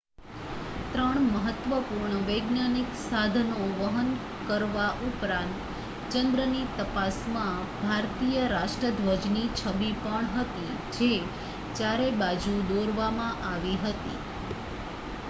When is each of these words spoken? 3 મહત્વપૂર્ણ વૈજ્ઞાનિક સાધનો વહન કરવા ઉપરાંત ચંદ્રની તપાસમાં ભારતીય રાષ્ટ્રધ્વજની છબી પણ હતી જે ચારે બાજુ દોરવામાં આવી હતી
3 0.91 1.19
મહત્વપૂર્ણ 1.25 2.21
વૈજ્ઞાનિક 2.25 2.93
સાધનો 3.01 3.57
વહન 3.73 4.07
કરવા 4.45 4.87
ઉપરાંત 5.03 5.75
ચંદ્રની 6.09 6.63
તપાસમાં 6.75 7.61
ભારતીય 7.75 8.47
રાષ્ટ્રધ્વજની 8.49 9.45
છબી 9.55 9.93
પણ 9.99 10.31
હતી 10.37 10.71
જે 10.95 11.11
ચારે 11.75 12.09
બાજુ 12.17 12.55
દોરવામાં 12.71 13.45
આવી 13.51 13.77
હતી 13.83 14.17